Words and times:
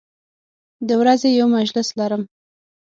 د 0.87 0.89
ورځې 1.01 1.29
یو 1.39 1.47
مجلس 1.57 1.87
لرم 1.99 2.23